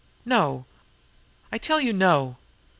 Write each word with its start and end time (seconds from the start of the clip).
No! 0.25 0.65
I 1.51 1.59
tell 1.59 1.79
you, 1.79 1.93
no! 1.93 2.37